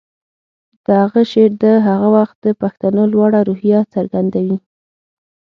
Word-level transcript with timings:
د 0.85 0.87
هغه 1.01 1.21
شعر 1.31 1.51
د 1.63 1.65
هغه 1.87 2.07
وخت 2.17 2.35
د 2.41 2.47
پښتنو 2.61 3.01
لوړه 3.13 3.39
روحیه 3.49 3.79
څرګندوي 3.93 4.57